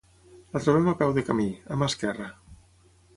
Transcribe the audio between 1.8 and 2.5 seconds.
mà esquerra.